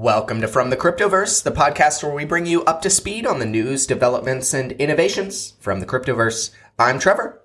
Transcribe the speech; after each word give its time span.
Welcome 0.00 0.40
to 0.42 0.46
From 0.46 0.70
the 0.70 0.76
Cryptoverse, 0.76 1.42
the 1.42 1.50
podcast 1.50 2.04
where 2.04 2.14
we 2.14 2.24
bring 2.24 2.46
you 2.46 2.62
up 2.66 2.82
to 2.82 2.88
speed 2.88 3.26
on 3.26 3.40
the 3.40 3.44
news, 3.44 3.84
developments, 3.84 4.54
and 4.54 4.70
innovations 4.70 5.54
from 5.58 5.80
the 5.80 5.86
cryptoverse. 5.86 6.52
I'm 6.78 7.00
Trevor. 7.00 7.42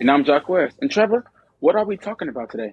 And 0.00 0.10
I'm 0.10 0.24
Jacques. 0.24 0.72
And 0.80 0.90
Trevor, 0.90 1.26
what 1.60 1.76
are 1.76 1.84
we 1.84 1.98
talking 1.98 2.30
about 2.30 2.48
today? 2.48 2.72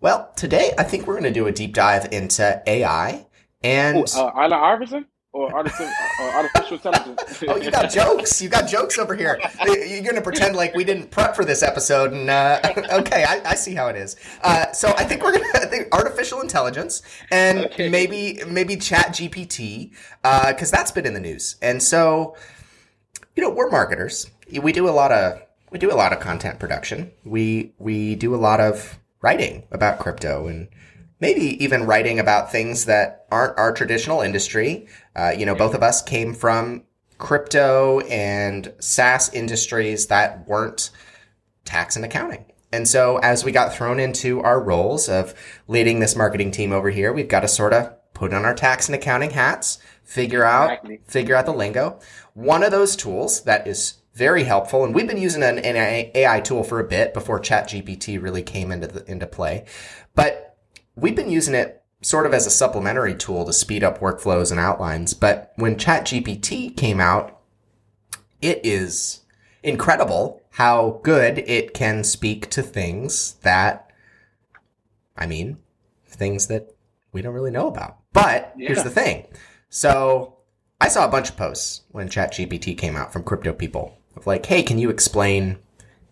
Well, 0.00 0.32
today 0.34 0.72
I 0.76 0.82
think 0.82 1.06
we're 1.06 1.14
going 1.14 1.32
to 1.32 1.40
do 1.40 1.46
a 1.46 1.52
deep 1.52 1.74
dive 1.74 2.12
into 2.12 2.60
AI 2.66 3.24
and. 3.62 3.98
Ooh, 3.98 4.18
uh, 4.18 4.32
Allen 4.34 4.52
Iverson? 4.52 5.06
Or 5.32 5.54
artificial, 5.54 5.92
uh, 6.20 6.30
artificial 6.34 6.76
intelligence. 6.76 7.44
oh, 7.48 7.56
you 7.56 7.70
got 7.70 7.90
jokes. 7.90 8.42
You 8.42 8.48
got 8.48 8.68
jokes 8.68 8.98
over 8.98 9.14
here. 9.14 9.40
You're 9.64 10.02
going 10.02 10.16
to 10.16 10.22
pretend 10.22 10.56
like 10.56 10.74
we 10.74 10.82
didn't 10.82 11.10
prep 11.10 11.36
for 11.36 11.44
this 11.44 11.62
episode. 11.62 12.12
And 12.12 12.28
uh, 12.28 12.60
okay, 12.92 13.24
I, 13.24 13.40
I, 13.44 13.54
see 13.54 13.74
how 13.74 13.88
it 13.88 13.96
is. 13.96 14.16
Uh, 14.42 14.72
so 14.72 14.92
I 14.96 15.04
think 15.04 15.22
we're 15.22 15.32
going 15.32 15.44
to 15.52 15.66
think 15.66 15.88
artificial 15.92 16.40
intelligence 16.40 17.02
and 17.30 17.66
okay. 17.66 17.88
maybe 17.88 18.40
maybe 18.46 18.76
Chat 18.76 19.08
GPT 19.08 19.90
because 20.22 20.72
uh, 20.72 20.76
that's 20.76 20.90
been 20.90 21.06
in 21.06 21.14
the 21.14 21.20
news. 21.20 21.56
And 21.62 21.82
so, 21.82 22.36
you 23.36 23.42
know, 23.42 23.50
we're 23.50 23.70
marketers. 23.70 24.30
We 24.50 24.72
do 24.72 24.88
a 24.88 24.90
lot 24.90 25.12
of 25.12 25.40
we 25.70 25.78
do 25.78 25.92
a 25.92 25.94
lot 25.94 26.12
of 26.12 26.18
content 26.18 26.58
production. 26.58 27.12
We 27.24 27.72
we 27.78 28.16
do 28.16 28.34
a 28.34 28.36
lot 28.36 28.60
of 28.60 28.98
writing 29.22 29.64
about 29.70 30.00
crypto 30.00 30.48
and 30.48 30.68
maybe 31.20 31.62
even 31.62 31.84
writing 31.84 32.18
about 32.18 32.50
things 32.50 32.86
that 32.86 33.26
aren't 33.30 33.56
our 33.58 33.72
traditional 33.72 34.20
industry. 34.20 34.88
Uh, 35.14 35.32
you 35.36 35.46
know, 35.46 35.54
both 35.54 35.74
of 35.74 35.82
us 35.82 36.02
came 36.02 36.34
from 36.34 36.84
crypto 37.18 38.00
and 38.00 38.72
SaaS 38.80 39.32
industries 39.32 40.06
that 40.06 40.48
weren't 40.48 40.90
tax 41.64 41.94
and 41.94 42.04
accounting. 42.04 42.46
And 42.72 42.88
so 42.88 43.18
as 43.18 43.44
we 43.44 43.52
got 43.52 43.74
thrown 43.74 44.00
into 44.00 44.40
our 44.40 44.60
roles 44.60 45.08
of 45.08 45.34
leading 45.68 46.00
this 46.00 46.16
marketing 46.16 46.50
team 46.52 46.72
over 46.72 46.90
here, 46.90 47.12
we've 47.12 47.28
got 47.28 47.40
to 47.40 47.48
sort 47.48 47.72
of 47.72 47.92
put 48.14 48.32
on 48.32 48.44
our 48.44 48.54
tax 48.54 48.88
and 48.88 48.94
accounting 48.94 49.30
hats, 49.30 49.78
figure 50.04 50.44
out, 50.44 50.70
exactly. 50.70 51.00
figure 51.04 51.36
out 51.36 51.46
the 51.46 51.52
lingo. 51.52 51.98
One 52.34 52.62
of 52.62 52.70
those 52.70 52.96
tools 52.96 53.42
that 53.42 53.66
is 53.66 53.94
very 54.14 54.44
helpful, 54.44 54.84
and 54.84 54.94
we've 54.94 55.06
been 55.06 55.16
using 55.16 55.42
an, 55.42 55.58
an 55.58 55.76
AI 56.14 56.40
tool 56.40 56.62
for 56.62 56.80
a 56.80 56.84
bit 56.84 57.14
before 57.14 57.40
ChatGPT 57.40 58.22
really 58.22 58.42
came 58.42 58.70
into 58.70 58.86
the, 58.86 59.10
into 59.10 59.26
play, 59.26 59.64
but 60.14 60.39
we've 61.00 61.16
been 61.16 61.30
using 61.30 61.54
it 61.54 61.82
sort 62.02 62.26
of 62.26 62.32
as 62.32 62.46
a 62.46 62.50
supplementary 62.50 63.14
tool 63.14 63.44
to 63.44 63.52
speed 63.52 63.84
up 63.84 64.00
workflows 64.00 64.50
and 64.50 64.60
outlines. 64.60 65.14
But 65.14 65.52
when 65.56 65.76
ChatGPT 65.76 66.76
came 66.76 67.00
out, 67.00 67.38
it 68.40 68.60
is 68.64 69.20
incredible 69.62 70.42
how 70.50 71.00
good 71.02 71.38
it 71.38 71.74
can 71.74 72.04
speak 72.04 72.48
to 72.50 72.62
things 72.62 73.34
that, 73.42 73.90
I 75.16 75.26
mean, 75.26 75.58
things 76.06 76.46
that 76.46 76.74
we 77.12 77.22
don't 77.22 77.34
really 77.34 77.50
know 77.50 77.68
about. 77.68 77.98
But 78.12 78.54
yeah. 78.56 78.68
here's 78.68 78.82
the 78.82 78.90
thing. 78.90 79.26
So 79.68 80.36
I 80.80 80.88
saw 80.88 81.04
a 81.04 81.10
bunch 81.10 81.28
of 81.28 81.36
posts 81.36 81.82
when 81.90 82.08
ChatGPT 82.08 82.76
came 82.76 82.96
out 82.96 83.12
from 83.12 83.22
crypto 83.22 83.52
people 83.52 83.98
of 84.16 84.26
like, 84.26 84.46
hey, 84.46 84.62
can 84.62 84.78
you 84.78 84.90
explain 84.90 85.58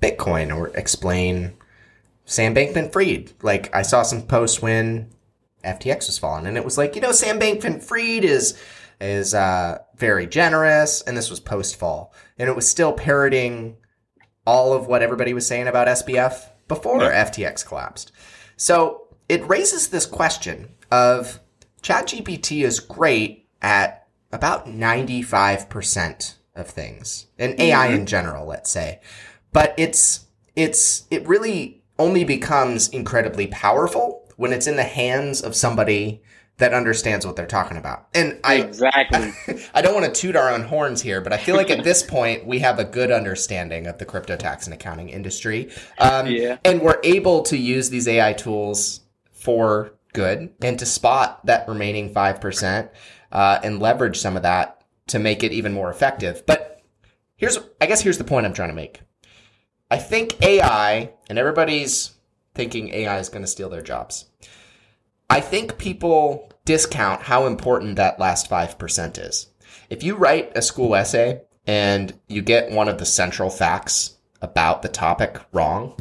Bitcoin 0.00 0.55
or 0.55 0.69
explain 0.77 1.55
Sam 2.28 2.54
Bankman-Fried. 2.54 3.32
Like 3.42 3.74
I 3.74 3.82
saw 3.82 4.02
some 4.02 4.22
posts 4.22 4.60
when 4.60 5.08
FTX 5.64 6.06
was 6.06 6.18
falling, 6.18 6.46
and 6.46 6.56
it 6.56 6.64
was 6.64 6.78
like, 6.78 6.94
you 6.94 7.00
know, 7.00 7.10
Sam 7.10 7.40
Bankman-Fried 7.40 8.22
is 8.22 8.56
is 9.00 9.32
uh, 9.32 9.78
very 9.96 10.26
generous, 10.26 11.02
and 11.02 11.16
this 11.16 11.30
was 11.30 11.40
post 11.40 11.76
fall, 11.76 12.12
and 12.38 12.48
it 12.48 12.54
was 12.54 12.68
still 12.68 12.92
parroting 12.92 13.76
all 14.46 14.74
of 14.74 14.86
what 14.86 15.02
everybody 15.02 15.32
was 15.32 15.46
saying 15.46 15.68
about 15.68 15.88
SBF 15.88 16.50
before 16.68 17.00
yeah. 17.00 17.24
FTX 17.24 17.66
collapsed. 17.66 18.12
So 18.56 19.08
it 19.28 19.46
raises 19.48 19.88
this 19.88 20.04
question 20.04 20.74
of 20.90 21.40
ChatGPT 21.82 22.64
is 22.64 22.80
great 22.80 23.46
at 23.62 24.06
about 24.32 24.66
95% 24.66 26.34
of 26.54 26.66
things 26.68 27.26
and 27.38 27.52
mm-hmm. 27.52 27.62
AI 27.62 27.86
in 27.88 28.06
general, 28.06 28.46
let's 28.46 28.70
say. 28.70 29.00
But 29.52 29.74
it's, 29.76 30.26
it's, 30.56 31.06
it 31.10 31.26
really 31.28 31.78
only 31.98 32.25
becomes 32.25 32.88
incredibly 32.88 33.47
powerful 33.47 34.28
when 34.36 34.53
it's 34.53 34.66
in 34.66 34.76
the 34.76 34.84
hands 34.84 35.42
of 35.42 35.54
somebody 35.54 36.22
that 36.59 36.75
understands 36.75 37.25
what 37.25 37.36
they're 37.36 37.47
talking 37.47 37.76
about. 37.76 38.09
And 38.14 38.38
I 38.44 38.56
exactly 38.56 39.32
I 39.75 39.81
don't 39.81 39.94
want 39.94 40.12
to 40.12 40.20
toot 40.20 40.36
our 40.36 40.50
own 40.50 40.62
horns 40.62 41.00
here, 41.00 41.20
but 41.20 41.32
I 41.32 41.38
feel 41.38 41.56
like 41.56 41.70
at 41.70 41.84
this 41.84 42.03
point 42.03 42.47
we 42.47 42.59
have 42.59 42.78
a 42.78 42.84
good 42.84 43.10
understanding 43.10 43.86
of 43.86 43.98
the 43.98 44.04
crypto 44.04 44.36
tax 44.36 44.66
and 44.66 44.75
accounting 44.75 45.09
industry. 45.09 45.70
Um, 45.98 46.26
yeah. 46.26 46.59
And 46.64 46.81
we're 46.81 47.00
able 47.04 47.42
to 47.44 47.56
use 47.56 47.91
these 47.91 48.09
AI 48.09 48.32
tools 48.32 49.00
for 49.32 49.94
good 50.12 50.53
and 50.60 50.78
to 50.78 50.86
spot 50.86 51.47
that 51.47 51.69
remaining 51.69 52.12
5% 52.12 52.91
uh, 53.30 53.60
and 53.62 53.78
leverage 53.78 54.19
some 54.19 54.36
of 54.36 54.42
that 54.42 54.82
to 55.09 55.19
make 55.19 55.44
it 55.44 55.53
even 55.53 55.72
more 55.72 55.91
effective. 55.91 56.44
But 56.44 56.82
here's, 57.36 57.59
I 57.80 57.86
guess 57.86 58.00
here's 58.00 58.19
the 58.19 58.25
point 58.25 58.47
I'm 58.47 58.53
trying 58.53 58.70
to 58.70 58.75
make. 58.75 59.00
I 59.91 59.97
think 59.97 60.43
AI, 60.43 61.12
and 61.28 61.38
everybody's 61.38 62.12
thinking 62.54 62.93
AI 62.93 63.19
is 63.19 63.28
going 63.28 63.43
to 63.43 63.49
steal 63.49 63.71
their 63.71 63.82
jobs. 63.82 64.26
I 65.31 65.41
think 65.41 65.78
people 65.78 66.50
discount 66.65 67.22
how 67.22 67.47
important 67.47 67.97
that 67.97 68.21
last 68.21 68.50
5% 68.50 69.27
is. 69.27 69.47
If 69.88 70.03
you 70.03 70.16
write 70.16 70.53
a 70.54 70.62
school 70.62 70.94
essay 70.94 71.43
and 71.66 72.12
you 72.28 72.43
get 72.43 72.71
one 72.71 72.88
of 72.88 72.98
the 72.98 73.06
central 73.06 73.48
facts 73.48 74.16
about 74.43 74.82
the 74.82 74.88
topic 74.88 75.41
wrong, 75.53 75.97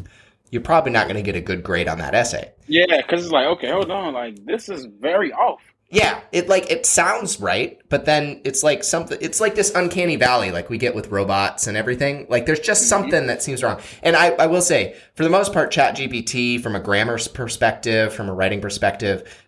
you're 0.51 0.61
probably 0.61 0.91
not 0.91 1.07
going 1.07 1.15
to 1.15 1.21
get 1.21 1.35
a 1.35 1.41
good 1.41 1.63
grade 1.63 1.87
on 1.87 1.99
that 1.99 2.15
essay. 2.15 2.51
Yeah, 2.67 2.97
because 2.97 3.23
it's 3.23 3.31
like, 3.31 3.47
okay, 3.47 3.71
hold 3.71 3.91
on, 3.91 4.13
like 4.13 4.45
this 4.45 4.69
is 4.69 4.85
very 4.85 5.31
off. 5.31 5.61
Yeah, 5.89 6.19
it 6.33 6.49
like 6.49 6.69
it 6.69 6.85
sounds 6.85 7.39
right, 7.39 7.79
but 7.87 8.03
then 8.03 8.41
it's 8.43 8.61
like 8.61 8.83
something. 8.83 9.17
It's 9.21 9.39
like 9.39 9.55
this 9.55 9.73
uncanny 9.73 10.17
valley, 10.17 10.51
like 10.51 10.69
we 10.69 10.77
get 10.77 10.93
with 10.93 11.11
robots 11.11 11.65
and 11.65 11.77
everything. 11.77 12.27
Like 12.29 12.45
there's 12.45 12.59
just 12.59 12.81
mm-hmm. 12.81 12.89
something 12.89 13.27
that 13.27 13.41
seems 13.41 13.63
wrong. 13.63 13.79
And 14.03 14.17
I, 14.17 14.31
I 14.31 14.47
will 14.47 14.61
say, 14.61 14.97
for 15.15 15.23
the 15.23 15.29
most 15.29 15.53
part, 15.53 15.71
Chat 15.71 15.95
GPT, 15.95 16.61
from 16.61 16.75
a 16.75 16.81
grammar 16.81 17.17
perspective, 17.33 18.13
from 18.13 18.27
a 18.27 18.33
writing 18.33 18.59
perspective, 18.59 19.47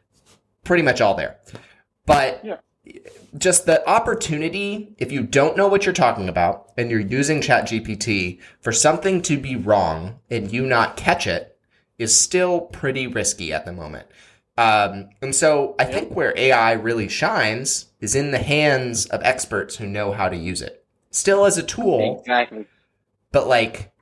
pretty 0.64 0.84
much 0.84 1.02
all 1.02 1.14
there. 1.14 1.40
But 2.06 2.44
yeah. 2.46 2.58
just 3.38 3.66
the 3.66 3.88
opportunity, 3.88 4.96
if 4.98 5.12
you 5.12 5.24
don't 5.24 5.58
know 5.58 5.68
what 5.68 5.86
you're 5.86 5.94
talking 5.94 6.30
about 6.30 6.72
and 6.78 6.90
you're 6.90 7.02
using 7.02 7.42
Chat 7.42 7.66
GPT 7.66 8.40
for 8.62 8.72
something 8.72 9.22
to 9.24 9.38
be 9.38 9.58
wrong 9.58 10.20
and 10.30 10.54
you 10.54 10.66
not 10.66 10.96
catch 10.96 11.28
it, 11.28 11.58
is 11.98 12.16
still 12.16 12.62
pretty 12.62 13.08
risky 13.08 13.52
at 13.52 13.66
the 13.66 13.74
moment. 13.74 14.08
Um, 14.60 15.12
and 15.22 15.34
so 15.34 15.74
I 15.80 15.86
think 15.86 16.14
where 16.14 16.34
AI 16.36 16.74
really 16.74 17.08
shines 17.08 17.86
is 18.02 18.14
in 18.14 18.32
the 18.32 18.40
hands 18.40 19.06
of 19.06 19.22
experts 19.24 19.78
who 19.78 19.88
know 19.88 20.12
how 20.12 20.28
to 20.28 20.36
use 20.36 20.62
it. 20.62 20.84
Still 21.12 21.46
as 21.46 21.58
a 21.58 21.64
tool. 21.64 22.20
Exactly. 22.20 22.66
But 23.32 23.48
like 23.48 23.94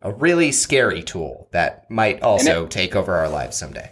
a 0.00 0.12
really 0.12 0.52
scary 0.52 1.02
tool 1.02 1.48
that 1.50 1.90
might 1.90 2.22
also 2.22 2.68
take 2.68 2.94
over 2.94 3.16
our 3.16 3.28
lives 3.28 3.56
someday. 3.56 3.90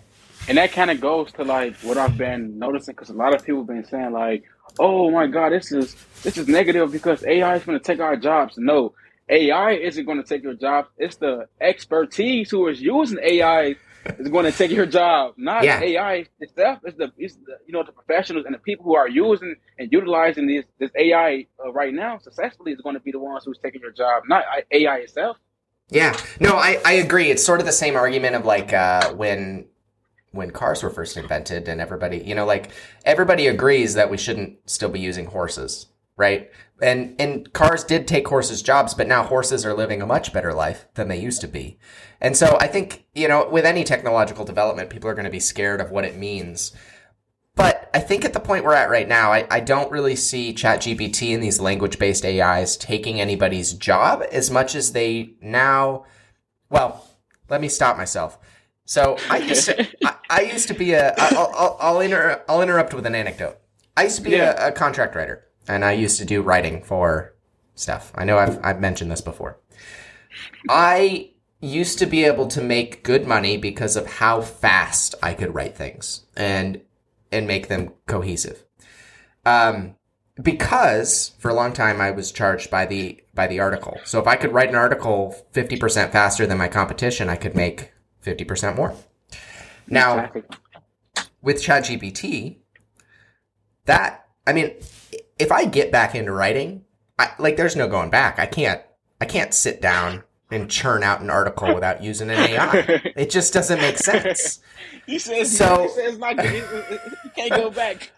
And 0.48 0.58
that 0.58 0.70
kind 0.70 0.92
of 0.92 1.00
goes 1.00 1.32
to 1.32 1.42
like 1.42 1.74
what 1.78 1.98
I've 1.98 2.16
been 2.16 2.56
noticing 2.56 2.94
because 2.94 3.10
a 3.10 3.14
lot 3.14 3.34
of 3.34 3.44
people 3.44 3.62
have 3.62 3.66
been 3.66 3.84
saying 3.84 4.12
like, 4.12 4.44
"Oh 4.78 5.10
my 5.10 5.26
God, 5.26 5.50
this 5.50 5.72
is 5.72 5.96
this 6.22 6.38
is 6.38 6.46
negative 6.46 6.92
because 6.92 7.26
AI 7.26 7.56
is 7.56 7.64
going 7.64 7.80
to 7.80 7.84
take 7.84 7.98
our 7.98 8.16
jobs." 8.16 8.56
No, 8.56 8.94
AI 9.28 9.72
isn't 9.72 10.04
going 10.04 10.22
to 10.22 10.28
take 10.28 10.44
your 10.44 10.54
job. 10.54 10.86
It's 10.98 11.16
the 11.16 11.48
expertise 11.60 12.48
who 12.48 12.68
is 12.68 12.80
using 12.80 13.18
AI 13.24 13.74
is 14.18 14.28
going 14.28 14.44
to 14.44 14.52
take 14.52 14.70
your 14.70 14.86
job, 14.86 15.34
not 15.36 15.64
yeah. 15.64 15.80
AI 15.80 16.26
itself. 16.40 16.80
It's 16.84 16.96
the, 16.96 17.12
it's 17.18 17.34
the 17.36 17.58
you 17.66 17.72
know 17.72 17.82
the 17.82 17.92
professionals 17.92 18.46
and 18.46 18.54
the 18.54 18.58
people 18.58 18.84
who 18.84 18.96
are 18.96 19.08
using 19.08 19.56
and 19.78 19.92
utilizing 19.92 20.46
this 20.46 20.64
this 20.78 20.90
AI 20.96 21.46
uh, 21.64 21.72
right 21.72 21.92
now 21.92 22.18
successfully 22.18 22.72
is 22.72 22.80
going 22.80 22.94
to 22.94 23.00
be 23.00 23.12
the 23.12 23.18
ones 23.18 23.44
who's 23.44 23.58
taking 23.62 23.80
your 23.80 23.92
job, 23.92 24.24
not 24.28 24.44
AI 24.70 24.96
itself. 24.98 25.36
Yeah, 25.88 26.18
no, 26.40 26.56
I, 26.56 26.80
I 26.84 26.92
agree. 26.94 27.30
It's 27.30 27.44
sort 27.44 27.60
of 27.60 27.66
the 27.66 27.72
same 27.72 27.94
argument 27.94 28.34
of 28.34 28.44
like 28.44 28.72
uh, 28.72 29.12
when 29.14 29.66
when 30.32 30.50
cars 30.50 30.82
were 30.82 30.90
first 30.90 31.16
invented 31.16 31.68
and 31.68 31.80
everybody, 31.80 32.18
you 32.18 32.34
know, 32.34 32.44
like 32.44 32.70
everybody 33.04 33.46
agrees 33.46 33.94
that 33.94 34.10
we 34.10 34.16
shouldn't 34.16 34.58
still 34.68 34.90
be 34.90 35.00
using 35.00 35.26
horses, 35.26 35.86
right? 36.16 36.50
And 36.80 37.14
and 37.18 37.52
cars 37.52 37.84
did 37.84 38.06
take 38.06 38.28
horses' 38.28 38.62
jobs, 38.62 38.94
but 38.94 39.08
now 39.08 39.22
horses 39.22 39.64
are 39.64 39.74
living 39.74 40.02
a 40.02 40.06
much 40.06 40.32
better 40.32 40.52
life 40.52 40.86
than 40.94 41.08
they 41.08 41.18
used 41.18 41.40
to 41.40 41.48
be. 41.48 41.78
And 42.20 42.36
so 42.36 42.56
I 42.60 42.66
think, 42.66 43.06
you 43.14 43.28
know, 43.28 43.48
with 43.48 43.64
any 43.64 43.84
technological 43.84 44.44
development, 44.44 44.90
people 44.90 45.08
are 45.08 45.14
going 45.14 45.24
to 45.24 45.30
be 45.30 45.40
scared 45.40 45.80
of 45.80 45.90
what 45.90 46.04
it 46.04 46.16
means. 46.16 46.72
But 47.54 47.90
I 47.94 48.00
think 48.00 48.24
at 48.26 48.34
the 48.34 48.40
point 48.40 48.64
we're 48.64 48.74
at 48.74 48.90
right 48.90 49.08
now, 49.08 49.32
I, 49.32 49.46
I 49.50 49.60
don't 49.60 49.90
really 49.90 50.14
see 50.14 50.52
ChatGPT 50.52 51.32
and 51.32 51.42
these 51.42 51.58
language 51.58 51.98
based 51.98 52.24
AIs 52.26 52.76
taking 52.76 53.18
anybody's 53.18 53.72
job 53.72 54.22
as 54.30 54.50
much 54.50 54.74
as 54.74 54.92
they 54.92 55.30
now. 55.40 56.04
Well, 56.68 57.08
let 57.48 57.62
me 57.62 57.68
stop 57.68 57.96
myself. 57.96 58.38
So 58.84 59.16
I 59.30 59.38
used 59.38 59.66
to, 59.66 59.88
I, 60.04 60.14
I 60.28 60.40
used 60.42 60.68
to 60.68 60.74
be 60.74 60.92
a. 60.92 61.14
I'll, 61.16 61.52
I'll, 61.56 61.76
I'll, 61.80 62.00
inter, 62.00 62.42
I'll 62.48 62.62
interrupt 62.62 62.92
with 62.92 63.06
an 63.06 63.14
anecdote. 63.14 63.58
I 63.96 64.04
used 64.04 64.16
to 64.16 64.22
be 64.22 64.32
yeah. 64.32 64.66
a, 64.66 64.68
a 64.68 64.72
contract 64.72 65.16
writer, 65.16 65.45
and 65.68 65.84
I 65.84 65.92
used 65.92 66.18
to 66.18 66.24
do 66.24 66.42
writing 66.42 66.82
for 66.82 67.34
stuff. 67.74 68.12
I 68.14 68.24
know 68.24 68.38
I've 68.38 68.58
I've 68.64 68.80
mentioned 68.80 69.10
this 69.10 69.20
before. 69.20 69.58
I 70.68 71.30
used 71.60 71.98
to 71.98 72.06
be 72.06 72.24
able 72.24 72.46
to 72.48 72.60
make 72.62 73.02
good 73.02 73.26
money 73.26 73.56
because 73.56 73.96
of 73.96 74.06
how 74.06 74.40
fast 74.42 75.14
I 75.22 75.34
could 75.34 75.54
write 75.54 75.76
things. 75.76 76.22
And 76.36 76.80
and 77.32 77.46
make 77.46 77.68
them 77.68 77.92
cohesive. 78.06 78.64
Um, 79.44 79.96
because 80.42 81.32
for 81.38 81.50
a 81.50 81.54
long 81.54 81.72
time 81.72 82.00
I 82.00 82.10
was 82.10 82.30
charged 82.30 82.70
by 82.70 82.86
the 82.86 83.20
by 83.34 83.46
the 83.46 83.60
article. 83.60 83.98
So 84.04 84.20
if 84.20 84.26
I 84.26 84.36
could 84.36 84.52
write 84.52 84.68
an 84.68 84.74
article 84.74 85.34
50% 85.52 86.12
faster 86.12 86.46
than 86.46 86.58
my 86.58 86.68
competition, 86.68 87.28
I 87.28 87.36
could 87.36 87.54
make 87.54 87.92
50% 88.24 88.76
more. 88.76 88.94
Now, 89.88 90.18
Exactly. 90.18 90.42
with 91.42 91.62
ChatGPT, 91.62 92.56
that 93.84 94.26
I 94.46 94.52
mean, 94.52 94.72
if 95.38 95.52
I 95.52 95.64
get 95.64 95.92
back 95.92 96.14
into 96.14 96.32
writing, 96.32 96.84
I, 97.18 97.30
like 97.38 97.56
there's 97.56 97.76
no 97.76 97.88
going 97.88 98.10
back. 98.10 98.38
I 98.38 98.46
can't 98.46 98.82
I 99.20 99.24
can't 99.24 99.54
sit 99.54 99.80
down 99.80 100.24
and 100.50 100.70
churn 100.70 101.02
out 101.02 101.20
an 101.20 101.30
article 101.30 101.74
without 101.74 102.02
using 102.02 102.30
an 102.30 102.38
AI. 102.38 103.12
It 103.16 103.30
just 103.30 103.52
doesn't 103.52 103.80
make 103.80 103.98
sense. 103.98 104.60
he 105.06 105.18
says 105.18 105.56
So- 105.56 105.82
he 105.82 105.88
says 105.88 106.18
not 106.18 106.36
you 106.44 106.62
can't 107.34 107.50
go 107.50 107.70
back. 107.70 108.12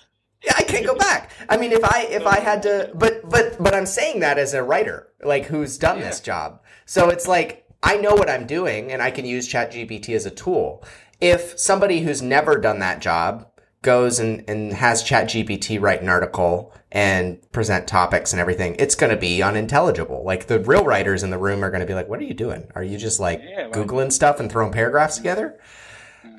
Yeah, 0.44 0.54
I 0.56 0.62
can't 0.62 0.86
go 0.86 0.94
back. 0.94 1.32
I 1.48 1.56
mean, 1.56 1.72
if 1.72 1.82
I 1.82 2.06
if 2.10 2.24
I 2.26 2.38
had 2.38 2.62
to, 2.62 2.92
but 2.94 3.28
but 3.28 3.60
but 3.60 3.74
I'm 3.74 3.86
saying 3.86 4.20
that 4.20 4.38
as 4.38 4.54
a 4.54 4.62
writer, 4.62 5.08
like 5.22 5.46
who's 5.46 5.78
done 5.78 5.98
this 5.98 6.20
job. 6.20 6.60
So 6.86 7.08
it's 7.08 7.26
like 7.26 7.66
I 7.82 7.96
know 7.96 8.14
what 8.14 8.30
I'm 8.30 8.46
doing, 8.46 8.92
and 8.92 9.02
I 9.02 9.10
can 9.10 9.24
use 9.24 9.48
ChatGPT 9.48 10.14
as 10.14 10.26
a 10.26 10.30
tool. 10.30 10.84
If 11.20 11.58
somebody 11.58 12.02
who's 12.02 12.22
never 12.22 12.56
done 12.56 12.78
that 12.78 13.00
job 13.00 13.47
goes 13.82 14.18
and 14.18 14.44
and 14.48 14.72
has 14.72 15.02
ChatGPT 15.02 15.80
write 15.80 16.02
an 16.02 16.08
article 16.08 16.72
and 16.90 17.38
present 17.52 17.86
topics 17.86 18.32
and 18.32 18.40
everything, 18.40 18.74
it's 18.78 18.94
going 18.94 19.10
to 19.10 19.16
be 19.16 19.42
unintelligible. 19.42 20.24
Like 20.24 20.46
the 20.46 20.58
real 20.60 20.84
writers 20.84 21.22
in 21.22 21.30
the 21.30 21.38
room 21.38 21.64
are 21.64 21.70
going 21.70 21.80
to 21.80 21.86
be 21.86 21.94
like, 21.94 22.08
"What 22.08 22.20
are 22.20 22.24
you 22.24 22.34
doing? 22.34 22.70
Are 22.74 22.82
you 22.82 22.98
just 22.98 23.20
like 23.20 23.40
Yeah, 23.44 23.68
googling 23.68 24.12
stuff 24.12 24.40
and 24.40 24.50
throwing 24.50 24.72
paragraphs 24.72 25.16
together?" 25.16 25.58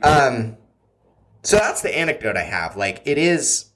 Um. 0.04 0.58
So 1.42 1.56
that's 1.56 1.82
the 1.82 1.98
anecdote 1.98 2.36
I 2.36 2.44
have. 2.44 2.76
Like 2.76 3.02
it 3.06 3.18
is 3.18 3.72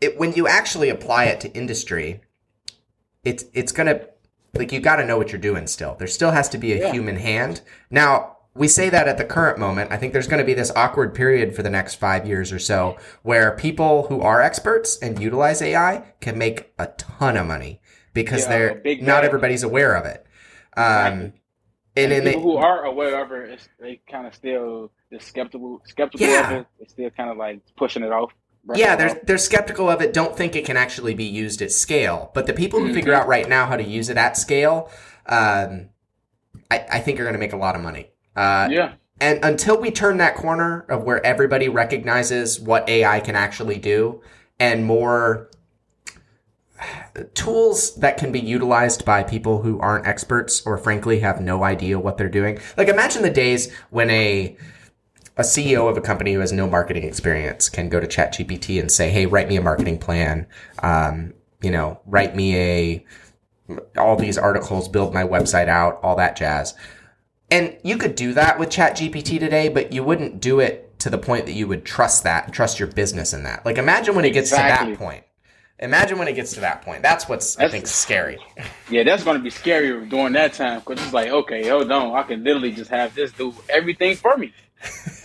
it 0.00 0.18
when 0.18 0.32
you 0.34 0.46
actually 0.46 0.88
apply 0.88 1.24
it 1.24 1.40
to 1.40 1.52
industry, 1.52 2.20
it's 3.24 3.44
it's 3.52 3.72
gonna 3.72 4.02
like 4.54 4.72
you 4.72 4.80
got 4.80 4.96
to 4.96 5.04
know 5.04 5.18
what 5.18 5.32
you're 5.32 5.40
doing. 5.40 5.66
Still, 5.66 5.96
there 5.98 6.06
still 6.08 6.30
has 6.30 6.48
to 6.50 6.58
be 6.58 6.72
a 6.72 6.78
Yeah. 6.78 6.92
human 6.92 7.16
hand. 7.16 7.60
Now 7.90 8.37
we 8.54 8.66
say 8.68 8.88
that 8.90 9.06
at 9.06 9.18
the 9.18 9.24
current 9.24 9.58
moment. 9.58 9.92
I 9.92 9.96
think 9.96 10.12
there's 10.12 10.26
going 10.26 10.40
to 10.40 10.44
be 10.46 10.54
this 10.54 10.72
awkward 10.74 11.14
period 11.14 11.54
for 11.54 11.62
the 11.62 11.70
next 11.70 11.94
five 11.96 12.26
years 12.26 12.52
or 12.52 12.58
so 12.58 12.96
where 13.22 13.52
people 13.56 14.08
who 14.08 14.20
are 14.20 14.40
experts 14.42 14.98
and 14.98 15.20
utilize 15.20 15.62
AI 15.62 16.12
can 16.20 16.36
make 16.38 16.72
a 16.78 16.88
ton 16.98 17.36
of 17.36 17.46
money 17.46 17.80
because 18.14 18.42
Yeah, 18.44 18.74
they're 18.82 18.96
not 19.00 19.24
everybody's 19.24 19.62
aware 19.62 19.94
of 19.94 20.04
it. 20.06 20.26
Um, 20.76 21.32
and, 21.96 22.12
And 22.12 22.24
people 22.24 22.24
they, 22.24 22.40
who 22.40 22.56
are 22.56 22.84
aware 22.84 23.24
of 23.24 23.32
it, 23.32 23.50
it's, 23.50 23.68
they 23.80 24.00
kind 24.10 24.26
of 24.26 24.34
still 24.34 24.90
just 25.12 25.28
skeptical, 25.28 25.80
skeptical 25.84 26.26
Yeah. 26.26 26.50
of 26.50 26.60
it. 26.60 26.66
They're 26.78 26.88
still 26.88 27.10
kind 27.10 27.30
of 27.30 27.36
like 27.36 27.60
pushing 27.76 28.02
it 28.02 28.12
off. 28.12 28.32
yeah, 28.74 28.96
they're 28.96 29.10
off. 29.10 29.18
they're 29.24 29.38
skeptical 29.38 29.88
of 29.88 30.00
it. 30.02 30.12
Don't 30.12 30.36
think 30.36 30.56
it 30.56 30.64
can 30.64 30.76
actually 30.76 31.14
be 31.14 31.24
used 31.24 31.62
at 31.62 31.70
scale. 31.72 32.30
But 32.34 32.46
the 32.46 32.52
people 32.52 32.80
who 32.80 32.92
figure 32.92 33.12
Mhm. 33.12 33.16
out 33.20 33.28
right 33.28 33.48
now 33.48 33.66
how 33.66 33.76
to 33.76 33.84
use 33.84 34.08
it 34.08 34.16
at 34.16 34.36
scale, 34.36 34.90
um, 35.26 35.90
I, 36.70 36.84
I 36.92 36.98
think 37.00 37.18
are 37.20 37.24
going 37.24 37.34
to 37.34 37.38
make 37.40 37.52
a 37.52 37.56
lot 37.56 37.74
of 37.76 37.82
money. 37.82 38.10
Uh, 38.38 38.68
yeah, 38.70 38.92
And 39.20 39.44
until 39.44 39.80
we 39.80 39.90
turn 39.90 40.18
that 40.18 40.36
corner 40.36 40.86
of 40.88 41.02
where 41.02 41.24
everybody 41.26 41.68
recognizes 41.68 42.60
what 42.60 42.88
AI 42.88 43.18
can 43.18 43.34
actually 43.34 43.78
do, 43.78 44.22
and 44.60 44.84
more 44.84 45.50
tools 47.34 47.96
that 47.96 48.16
can 48.16 48.30
be 48.30 48.38
utilized 48.38 49.04
by 49.04 49.24
people 49.24 49.62
who 49.62 49.80
aren't 49.80 50.06
experts 50.06 50.64
or 50.64 50.78
frankly 50.78 51.18
have 51.18 51.40
no 51.40 51.64
idea 51.64 51.98
what 51.98 52.16
they're 52.16 52.28
doing. 52.28 52.60
Like 52.76 52.86
imagine 52.86 53.22
the 53.22 53.30
days 53.30 53.72
when 53.90 54.08
a 54.10 54.56
a 55.36 55.42
CEO 55.42 55.88
of 55.88 55.96
a 55.96 56.00
company 56.00 56.32
who 56.32 56.40
has 56.40 56.52
no 56.52 56.68
marketing 56.68 57.04
experience 57.04 57.68
can 57.68 57.88
go 57.88 58.00
to 58.00 58.06
ChatGPT 58.06 58.80
and 58.80 58.90
say, 58.90 59.10
"Hey, 59.10 59.26
write 59.26 59.48
me 59.48 59.56
a 59.56 59.60
marketing 59.60 59.98
plan. 59.98 60.46
Um, 60.80 61.34
you 61.60 61.70
know, 61.70 62.00
write 62.06 62.36
me 62.36 62.56
a 62.56 63.04
all 63.96 64.16
these 64.16 64.38
articles, 64.38 64.88
build 64.88 65.12
my 65.12 65.24
website 65.24 65.68
out, 65.68 65.98
all 66.04 66.14
that 66.16 66.36
jazz." 66.36 66.74
And 67.50 67.76
you 67.82 67.96
could 67.96 68.14
do 68.14 68.34
that 68.34 68.58
with 68.58 68.68
ChatGPT 68.68 69.38
today, 69.38 69.68
but 69.68 69.92
you 69.92 70.04
wouldn't 70.04 70.40
do 70.40 70.60
it 70.60 70.98
to 71.00 71.10
the 71.10 71.18
point 71.18 71.46
that 71.46 71.52
you 71.52 71.66
would 71.66 71.84
trust 71.84 72.24
that, 72.24 72.52
trust 72.52 72.78
your 72.78 72.88
business 72.88 73.32
in 73.32 73.44
that. 73.44 73.64
Like 73.64 73.78
imagine 73.78 74.14
when 74.14 74.24
it 74.24 74.32
gets 74.32 74.50
to 74.50 74.56
that 74.56 74.98
point. 74.98 75.24
Imagine 75.80 76.18
when 76.18 76.26
it 76.26 76.34
gets 76.34 76.54
to 76.54 76.60
that 76.60 76.82
point. 76.82 77.02
That's 77.02 77.28
what's 77.28 77.56
I 77.56 77.68
think 77.68 77.86
scary. 77.86 78.38
yeah, 78.90 79.04
that's 79.04 79.22
going 79.22 79.36
to 79.36 79.42
be 79.42 79.50
scary 79.50 80.06
during 80.08 80.32
that 80.32 80.54
time 80.54 80.80
because 80.80 81.00
it's 81.02 81.12
like, 81.12 81.28
okay, 81.28 81.68
hold 81.68 81.90
on, 81.90 82.16
I 82.16 82.24
can 82.24 82.42
literally 82.42 82.72
just 82.72 82.90
have 82.90 83.14
this 83.14 83.30
do 83.32 83.54
everything 83.68 84.16
for 84.16 84.36
me. 84.36 84.52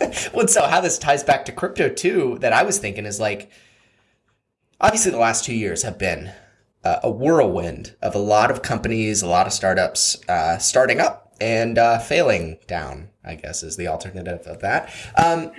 well, 0.32 0.46
so 0.46 0.66
how 0.66 0.80
this 0.80 0.98
ties 0.98 1.24
back 1.24 1.44
to 1.46 1.52
crypto 1.52 1.88
too, 1.88 2.38
that 2.40 2.52
I 2.52 2.62
was 2.62 2.78
thinking 2.78 3.04
is 3.04 3.18
like, 3.18 3.50
obviously 4.80 5.10
the 5.10 5.18
last 5.18 5.44
two 5.44 5.54
years 5.54 5.82
have 5.82 5.98
been 5.98 6.32
uh, 6.84 7.00
a 7.02 7.10
whirlwind 7.10 7.96
of 8.00 8.14
a 8.14 8.18
lot 8.18 8.50
of 8.50 8.62
companies, 8.62 9.22
a 9.22 9.28
lot 9.28 9.48
of 9.48 9.52
startups 9.52 10.16
uh, 10.28 10.58
starting 10.58 11.00
up 11.00 11.23
and 11.40 11.78
uh, 11.78 11.98
failing 11.98 12.58
down. 12.66 13.10
I 13.24 13.36
guess 13.36 13.62
is 13.62 13.76
the 13.76 13.88
alternative 13.88 14.46
of 14.46 14.60
that. 14.60 14.92
Um, 15.16 15.50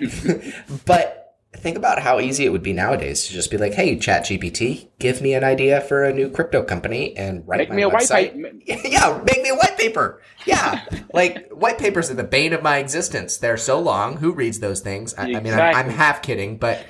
but 0.86 1.25
think 1.56 1.77
about 1.77 2.01
how 2.01 2.19
easy 2.19 2.45
it 2.45 2.51
would 2.51 2.63
be 2.63 2.74
nowadays 2.74 3.25
to 3.27 3.33
just 3.33 3.50
be 3.50 3.57
like, 3.57 3.74
"Hey, 3.74 3.98
Chat 3.98 4.25
GPT, 4.25 4.89
give 5.00 5.22
me 5.22 5.33
an 5.33 5.44
idea 5.44 5.81
for 5.81 6.04
a 6.04 6.13
new 6.13 6.30
crypto 6.30 6.63
company 6.63 7.16
and 7.18 7.48
write 7.48 7.57
Make 7.60 7.69
my 7.69 7.75
me 7.75 7.81
a 7.83 7.89
white 7.89 8.04
website." 8.04 8.33
paper. 8.33 8.88
yeah, 8.88 9.22
make 9.25 9.42
me 9.42 9.50
a 9.50 9.56
white 9.56 9.77
paper. 9.77 10.22
Yeah, 10.45 10.86
like 11.13 11.50
white 11.50 11.77
papers 11.77 12.12
are 12.12 12.16
the 12.16 12.24
bane 12.24 12.54
of 12.54 12.62
my 12.62 12.77
existence. 12.77 13.38
They're 13.38 13.57
so 13.57 13.80
long. 13.80 14.18
Who 14.18 14.31
reads 14.31 14.60
those 14.60 14.81
things? 14.81 15.13
I, 15.16 15.24
I 15.36 15.39
mean, 15.39 15.54
I'm, 15.54 15.75
I'm 15.75 15.89
half 15.89 16.22
kidding, 16.22 16.57
but 16.57 16.86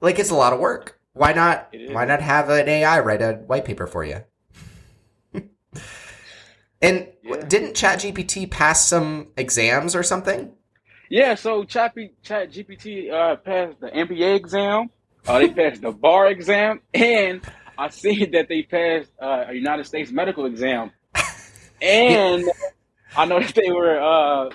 like 0.00 0.18
it's 0.18 0.30
a 0.30 0.36
lot 0.36 0.52
of 0.52 0.60
work. 0.60 1.00
Why 1.12 1.32
not? 1.32 1.74
Why 1.90 2.04
not 2.04 2.20
have 2.20 2.48
an 2.50 2.68
AI 2.68 3.00
write 3.00 3.22
a 3.22 3.34
white 3.34 3.64
paper 3.64 3.86
for 3.86 4.04
you? 4.04 4.24
and 6.82 7.08
Yeah. 7.26 7.44
didn't 7.46 7.74
ChatGPT 7.74 8.50
pass 8.50 8.86
some 8.86 9.28
exams 9.36 9.94
or 9.94 10.02
something? 10.02 10.52
Yeah, 11.08 11.34
so 11.34 11.64
Chat, 11.64 11.94
Chat 12.22 12.50
GPT 12.50 13.12
uh, 13.12 13.36
passed 13.36 13.80
the 13.80 13.88
MBA 13.88 14.36
exam, 14.36 14.90
uh, 15.26 15.38
they 15.38 15.48
passed 15.48 15.82
the 15.82 15.92
bar 15.92 16.28
exam, 16.28 16.80
and 16.94 17.42
I 17.78 17.88
see 17.90 18.24
that 18.26 18.48
they 18.48 18.62
passed 18.62 19.10
uh, 19.20 19.46
a 19.48 19.54
United 19.54 19.86
States 19.86 20.10
medical 20.10 20.46
exam. 20.46 20.92
And 21.82 22.48
I 23.16 23.24
know 23.26 23.40
that 23.40 23.54
they 23.54 23.70
were 23.70 24.00
uh, 24.00 24.50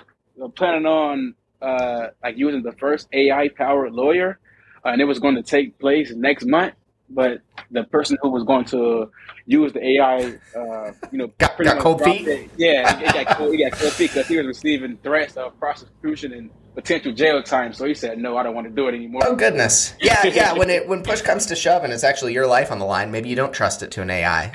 planning 0.56 0.86
on 0.86 1.34
uh, 1.60 2.08
like 2.22 2.36
using 2.36 2.62
the 2.62 2.72
first 2.72 3.08
AI 3.12 3.48
powered 3.48 3.92
lawyer, 3.92 4.38
and 4.84 5.00
it 5.00 5.04
was 5.04 5.18
going 5.18 5.36
to 5.36 5.42
take 5.42 5.78
place 5.78 6.12
next 6.14 6.44
month. 6.44 6.74
But 7.14 7.42
the 7.70 7.84
person 7.84 8.16
who 8.22 8.30
was 8.30 8.44
going 8.44 8.64
to 8.66 9.10
use 9.46 9.72
the 9.72 9.84
AI, 9.96 10.38
uh, 10.56 10.92
you 11.10 11.18
know, 11.18 11.26
Got- 11.38 11.58
got 11.58 11.78
cold 11.78 12.02
feet? 12.02 12.26
it. 12.26 12.50
Yeah, 12.56 12.96
he 12.98 13.04
got 13.24 13.36
cold, 13.36 13.52
he 13.54 13.62
got 13.62 13.78
cold 13.78 13.92
feet 13.92 14.12
because 14.12 14.26
he 14.28 14.36
was 14.36 14.46
receiving 14.46 14.96
threats 14.98 15.36
of 15.36 15.58
prosecution 15.58 16.32
and 16.32 16.50
potential 16.74 17.12
jail 17.12 17.42
time. 17.42 17.72
So 17.72 17.84
he 17.84 17.94
said, 17.94 18.18
"No, 18.18 18.36
I 18.36 18.42
don't 18.42 18.54
want 18.54 18.66
to 18.66 18.72
do 18.72 18.88
it 18.88 18.94
anymore." 18.94 19.22
Oh 19.24 19.34
goodness. 19.36 19.94
Yeah, 20.00 20.24
yeah. 20.26 20.52
When 20.54 20.70
it 20.70 20.88
when 20.88 21.02
push 21.02 21.20
comes 21.22 21.46
to 21.46 21.56
shove 21.56 21.84
and 21.84 21.92
it's 21.92 22.04
actually 22.04 22.32
your 22.32 22.46
life 22.46 22.72
on 22.72 22.78
the 22.78 22.86
line, 22.86 23.10
maybe 23.10 23.28
you 23.28 23.36
don't 23.36 23.52
trust 23.52 23.82
it 23.82 23.90
to 23.92 24.02
an 24.02 24.10
AI. 24.10 24.50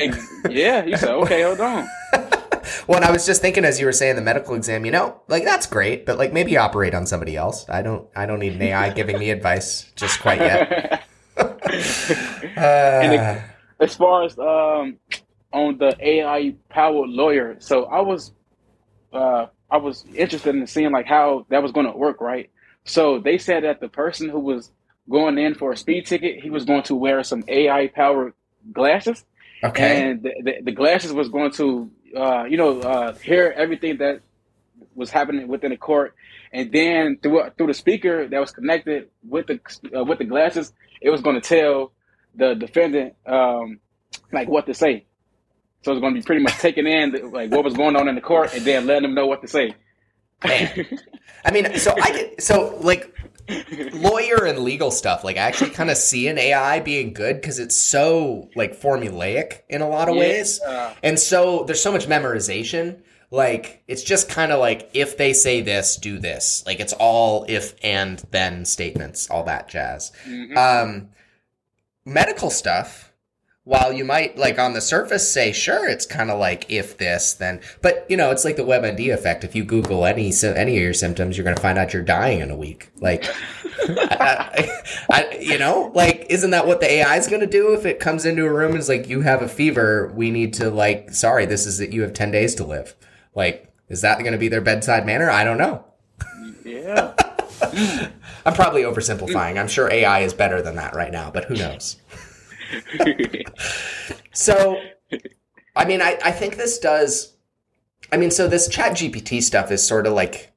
Yeah, 0.50 0.84
he 0.84 0.96
said, 0.98 1.10
"Okay, 1.10 1.44
hold 1.44 1.62
on." 1.62 1.88
Well, 2.86 2.98
and 2.98 3.06
I 3.06 3.12
was 3.12 3.26
just 3.26 3.42
thinking 3.42 3.64
as 3.64 3.80
you 3.80 3.86
were 3.86 3.94
saying 3.94 4.18
the 4.18 4.22
medical 4.22 4.54
exam, 4.54 4.84
you 4.84 4.92
know, 4.92 5.22
like 5.30 5.46
that's 5.46 5.66
great, 5.68 6.06
but 6.06 6.18
like 6.18 6.34
maybe 6.34 6.58
operate 6.58 6.94
on 6.94 7.06
somebody 7.06 7.38
else. 7.38 7.66
I 7.70 7.82
don't 7.82 8.08
I 8.14 8.26
don't 8.26 8.40
need 8.40 8.54
an 8.54 8.62
AI 8.62 8.90
giving 8.90 9.18
me 9.18 9.30
advice 9.30 9.90
just 9.96 10.20
quite 10.20 10.40
yet. 10.42 11.04
And 12.58 13.20
Uh, 13.20 13.42
as 13.80 13.96
far 13.96 14.24
as 14.24 14.38
um, 14.40 14.98
on 15.54 15.78
the 15.78 15.96
AI 16.00 16.56
powered 16.70 17.10
lawyer, 17.10 17.58
so 17.60 17.86
I 17.86 18.02
was 18.02 18.34
uh, 19.14 19.48
I 19.70 19.78
was 19.78 20.06
interested 20.14 20.56
in 20.56 20.66
seeing 20.68 20.92
like 20.92 21.06
how 21.06 21.46
that 21.50 21.62
was 21.62 21.72
going 21.72 21.86
to 21.86 21.98
work, 21.98 22.22
right? 22.22 22.50
So 22.86 23.20
they 23.20 23.38
said 23.38 23.64
that 23.64 23.80
the 23.80 23.90
person 23.90 24.30
who 24.30 24.40
was 24.40 24.72
going 25.10 25.38
in 25.38 25.56
for 25.56 25.72
a 25.72 25.78
speed 25.78 26.06
ticket, 26.06 26.42
he 26.42 26.50
was 26.50 26.66
going 26.66 26.84
to 26.84 26.96
wear 26.96 27.24
some 27.24 27.44
AI 27.48 27.88
powered 27.88 28.34
glasses, 28.72 29.24
okay. 29.64 30.02
and 30.02 30.24
the, 30.24 30.32
the, 30.44 30.54
the 30.64 30.72
glasses 30.72 31.14
was 31.14 31.30
going 31.30 31.52
to 31.52 31.92
uh, 32.16 32.44
you 32.46 32.58
know 32.58 32.80
uh, 32.82 33.14
hear 33.16 33.54
everything 33.56 33.98
that 33.98 34.22
was 34.96 35.10
happening 35.12 35.48
within 35.48 35.72
the 35.72 35.78
court, 35.78 36.16
and 36.52 36.72
then 36.72 37.18
through 37.22 37.50
through 37.58 37.68
the 37.68 37.74
speaker 37.74 38.28
that 38.28 38.40
was 38.40 38.52
connected 38.52 39.10
with 39.28 39.48
the 39.48 39.60
uh, 39.98 40.04
with 40.04 40.18
the 40.18 40.26
glasses, 40.26 40.74
it 41.02 41.10
was 41.10 41.22
going 41.22 41.40
to 41.40 41.48
tell 41.48 41.92
the 42.38 42.54
defendant 42.56 43.16
um, 43.26 43.80
like 44.32 44.48
what 44.48 44.66
to 44.68 44.74
say. 44.74 45.06
So 45.84 45.92
it's 45.92 46.02
going 46.02 46.14
to 46.16 46.20
be 46.20 46.26
pretty 46.26 46.42
much 46.42 46.58
taking 46.58 46.88
in 46.88 47.32
like 47.32 47.52
what 47.52 47.64
was 47.64 47.74
going 47.74 47.96
on 47.96 48.08
in 48.08 48.16
the 48.16 48.22
court, 48.22 48.54
and 48.54 48.64
then 48.64 48.86
letting 48.86 49.04
them 49.04 49.16
know 49.16 49.28
what 49.28 49.42
to 49.42 49.48
say. 49.48 49.76
I 50.44 51.52
mean, 51.52 51.78
so 51.78 51.94
I 52.02 52.12
get 52.12 52.42
so 52.44 52.78
like 52.82 53.14
lawyer 53.94 54.46
and 54.46 54.60
legal 54.60 54.92
stuff. 54.92 55.24
Like 55.24 55.38
I 55.38 55.42
actually 55.42 55.72
kind 55.72 55.90
of 55.90 55.98
see 55.98 56.28
an 56.28 56.38
AI 56.38 56.80
being 56.80 57.14
good 57.14 57.42
because 57.42 57.60
it's 57.60 57.76
so 57.76 58.50
like 58.56 58.80
formulaic 58.80 59.62
in 59.70 59.82
a 59.82 59.88
lot 59.88 60.10
of 60.10 60.16
ways. 60.16 60.60
And 61.04 61.18
so 61.20 61.64
there's 61.66 61.82
so 61.82 61.92
much 61.92 62.08
memorization. 62.08 63.02
Like 63.32 63.84
it's 63.88 64.04
just 64.04 64.30
kind 64.30 64.52
of 64.52 64.60
like 64.60 64.90
if 64.94 65.18
they 65.18 65.34
say 65.34 65.62
this, 65.62 65.98
do 65.98 66.20
this. 66.20 66.64
Like 66.66 66.80
it's 66.80 66.94
all 66.94 67.46
if 67.48 67.76
and 67.84 68.20
then 68.32 68.66
statements, 68.66 69.30
all 69.30 69.44
that 69.46 69.70
jazz. 69.70 70.12
Mhm. 70.28 70.56
Um, 70.58 71.10
medical 72.08 72.50
stuff. 72.50 73.04
While 73.66 73.92
you 73.92 74.06
might 74.06 74.38
like 74.38 74.58
on 74.60 74.72
the 74.72 74.80
surface 74.80 75.30
say 75.30 75.52
sure, 75.52 75.90
it's 75.90 76.06
kind 76.06 76.32
of 76.32 76.40
like 76.40 76.66
if 76.72 76.98
this 76.98 77.34
then, 77.34 77.60
but 77.82 78.06
you 78.10 78.16
know 78.16 78.32
it's 78.32 78.46
like 78.46 78.56
the 78.56 78.64
WebMD 78.64 79.14
effect. 79.14 79.44
If 79.44 79.56
you 79.56 79.66
Google 79.66 80.06
any 80.06 80.32
sy- 80.32 80.56
any 80.56 80.78
of 80.78 80.82
your 80.84 80.94
symptoms, 80.94 81.36
you're 81.36 81.44
going 81.44 81.56
to 81.58 81.62
find 81.62 81.78
out 81.78 81.92
you're 81.94 82.02
dying 82.02 82.40
in 82.40 82.50
a 82.50 82.56
week. 82.56 82.92
Like, 83.02 83.26
I, 83.90 84.72
I, 85.12 85.12
I- 85.12 85.38
you 85.42 85.60
know, 85.60 85.92
like 85.94 86.28
isn't 86.30 86.52
that 86.52 86.66
what 86.66 86.80
the 86.80 86.90
AI 86.90 87.18
is 87.18 87.28
going 87.28 87.42
to 87.42 87.46
do 87.48 87.74
if 87.74 87.86
it 87.86 88.00
comes 88.00 88.26
into 88.26 88.46
a 88.46 88.54
room 88.54 88.72
and 88.72 88.80
is 88.80 88.88
like 88.88 89.10
you 89.10 89.20
have 89.20 89.42
a 89.42 89.50
fever, 89.50 90.14
we 90.16 90.32
need 90.32 90.54
to 90.54 90.70
like 90.72 91.12
sorry, 91.14 91.46
this 91.46 91.66
is 91.66 91.78
that 91.80 91.92
You 91.92 92.04
have 92.04 92.14
ten 92.14 92.32
days 92.32 92.56
to 92.56 92.64
live. 92.64 92.96
Like, 93.36 93.70
is 93.90 94.00
that 94.00 94.20
going 94.20 94.32
to 94.32 94.38
be 94.40 94.48
their 94.48 94.62
bedside 94.62 95.06
manner? 95.06 95.30
I 95.30 95.44
don't 95.44 95.58
know. 95.58 95.84
yeah. 96.64 97.16
I'm 97.62 98.54
probably 98.54 98.84
oversimplifying. 98.84 99.60
I'm 99.60 99.68
sure 99.68 99.92
AI 99.92 100.20
is 100.20 100.34
better 100.34 100.62
than 100.62 100.76
that 100.76 100.96
right 100.96 101.12
now, 101.12 101.32
but 101.32 101.46
who 101.46 101.56
knows? 101.56 101.98
So, 104.38 104.80
I 105.76 105.86
mean, 105.86 106.00
I, 106.00 106.20
I 106.24 106.32
think 106.32 106.58
this 106.58 106.78
does. 106.78 107.34
I 108.12 108.18
mean, 108.18 108.30
so 108.30 108.48
this 108.48 108.68
chat 108.68 108.94
GPT 108.94 109.42
stuff 109.42 109.72
is 109.72 109.86
sort 109.86 110.06
of 110.06 110.14
like 110.14 110.52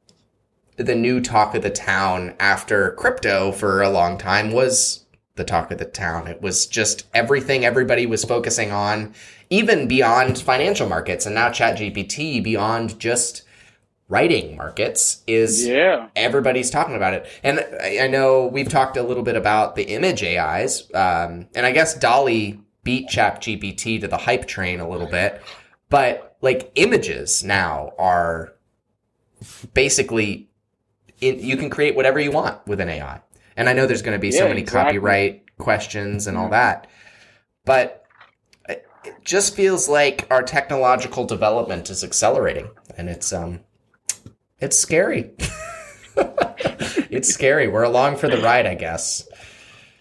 the 0.76 0.94
new 0.94 1.18
talk 1.20 1.54
of 1.54 1.62
the 1.62 1.70
town 1.70 2.34
after 2.38 2.90
crypto 2.92 3.52
for 3.52 3.80
a 3.80 3.88
long 3.88 4.18
time 4.18 4.52
was 4.52 5.06
the 5.36 5.44
talk 5.44 5.70
of 5.70 5.78
the 5.78 5.86
town. 5.86 6.26
It 6.26 6.42
was 6.42 6.66
just 6.66 7.06
everything 7.14 7.64
everybody 7.64 8.04
was 8.04 8.22
focusing 8.22 8.70
on, 8.70 9.14
even 9.48 9.88
beyond 9.88 10.38
financial 10.38 10.86
markets. 10.86 11.24
And 11.24 11.34
now 11.34 11.50
chat 11.50 11.78
GPT, 11.78 12.44
beyond 12.44 13.00
just 13.00 13.42
writing 14.10 14.56
markets, 14.56 15.22
is 15.26 15.66
yeah. 15.66 16.08
everybody's 16.16 16.68
talking 16.68 16.96
about 16.96 17.14
it. 17.14 17.26
And 17.42 17.60
I 17.80 18.00
I 18.02 18.06
know 18.08 18.46
we've 18.46 18.68
talked 18.68 18.96
a 18.98 19.02
little 19.02 19.22
bit 19.22 19.36
about 19.36 19.76
the 19.76 19.84
image 19.84 20.22
AIs, 20.22 20.82
um, 20.94 21.46
and 21.54 21.64
I 21.64 21.72
guess 21.72 21.94
DALL-E 21.94 22.60
beat 22.82 23.08
ChatGPT 23.08 24.00
to 24.00 24.08
the 24.08 24.16
hype 24.18 24.46
train 24.46 24.80
a 24.80 24.88
little 24.88 25.06
bit, 25.06 25.40
but 25.88 26.36
like 26.42 26.70
images 26.74 27.44
now 27.44 27.92
are 27.98 28.52
basically 29.74 30.48
in, 31.20 31.38
you 31.38 31.56
can 31.56 31.70
create 31.70 31.94
whatever 31.94 32.18
you 32.18 32.30
want 32.32 32.66
with 32.66 32.80
an 32.80 32.88
AI. 32.88 33.20
And 33.56 33.68
I 33.68 33.72
know 33.74 33.86
there's 33.86 34.02
going 34.02 34.16
to 34.16 34.20
be 34.20 34.32
so 34.32 34.48
many 34.48 34.62
exactly. 34.62 34.98
copyright 34.98 35.44
questions 35.58 36.26
and 36.26 36.36
all 36.36 36.46
Mhm. 36.48 36.52
that, 36.52 36.86
but 37.64 38.04
it 38.68 38.86
it 39.04 39.14
just 39.24 39.54
feels 39.54 39.88
like 39.88 40.26
our 40.30 40.42
technological 40.42 41.24
development 41.24 41.90
is 41.90 42.02
accelerating, 42.02 42.70
and 42.96 43.08
it's 43.08 43.32
um, 43.32 43.60
it's 44.60 44.78
scary. 44.78 45.30
it's 46.16 47.32
scary. 47.32 47.68
We're 47.68 47.82
along 47.82 48.16
for 48.16 48.28
the 48.28 48.38
ride, 48.38 48.66
I 48.66 48.74
guess. 48.74 49.26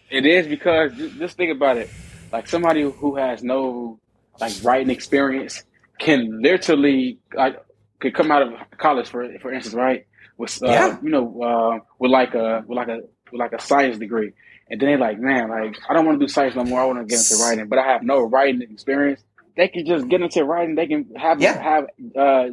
It 0.10 0.26
is 0.26 0.48
because 0.48 0.92
just 1.18 1.38
think 1.38 1.52
about 1.52 1.78
it. 1.78 1.90
Like 2.32 2.48
somebody 2.48 2.82
who 2.84 3.16
has 3.16 3.44
no 3.44 4.00
like 4.40 4.54
writing 4.64 4.90
experience 4.90 5.64
can 6.00 6.42
literally 6.42 7.20
like 7.34 7.62
could 8.00 8.14
come 8.14 8.32
out 8.32 8.42
of 8.42 8.54
college 8.78 9.08
for 9.10 9.28
for 9.40 9.52
instance, 9.54 9.76
right? 9.76 10.06
With 10.38 10.62
uh, 10.64 10.68
Yeah. 10.68 10.98
you 11.02 11.10
know 11.10 11.42
uh, 11.42 11.80
with 12.00 12.12
like 12.12 12.34
a 12.36 12.64
with 12.68 12.76
like 12.78 12.88
a 12.88 13.02
with 13.32 13.40
like 13.40 13.54
a 13.54 13.62
science 13.62 13.98
degree, 13.98 14.34
and 14.70 14.80
then 14.80 14.88
they're 14.90 14.98
like, 14.98 15.20
man, 15.20 15.50
like 15.50 15.78
I 15.88 15.94
don't 15.94 16.06
want 16.06 16.20
to 16.20 16.26
do 16.26 16.30
science 16.32 16.56
no 16.56 16.64
more. 16.64 16.82
I 16.82 16.86
want 16.86 17.00
to 17.00 17.06
get 17.06 17.20
into 17.20 17.44
writing, 17.44 17.68
but 17.68 17.78
I 17.80 17.86
have 17.92 18.02
no 18.04 18.22
writing 18.22 18.62
experience. 18.62 19.22
They 19.60 19.68
can 19.68 19.86
just 19.86 20.08
get 20.08 20.22
into 20.22 20.46
writing. 20.46 20.76
They 20.76 20.88
can 20.88 21.14
have 21.18 21.42
Yeah. 21.42 21.62
have 21.62 21.84
uh, 22.16 22.46